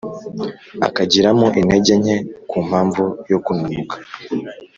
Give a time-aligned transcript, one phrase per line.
[0.87, 2.15] akagiramo intege nke
[2.49, 3.95] ku mpamvu yo kunanuka,